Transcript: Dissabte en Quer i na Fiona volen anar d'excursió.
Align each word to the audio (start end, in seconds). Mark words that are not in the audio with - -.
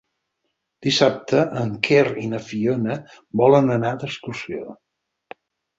Dissabte 0.85 1.43
en 1.65 1.75
Quer 1.89 2.01
i 2.23 2.25
na 2.33 2.41
Fiona 2.49 2.99
volen 3.45 3.71
anar 3.79 3.95
d'excursió. 4.03 4.71